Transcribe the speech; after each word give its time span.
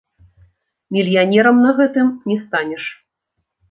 Мільянерам 0.97 1.63
на 1.69 1.77
гэтым 1.83 2.13
не 2.33 2.43
станеш. 2.45 2.83